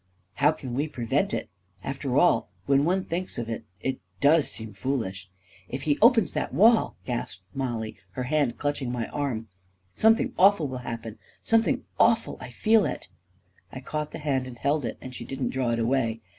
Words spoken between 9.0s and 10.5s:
arm," something